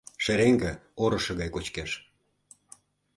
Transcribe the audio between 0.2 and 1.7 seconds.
Шереҥге орышо гай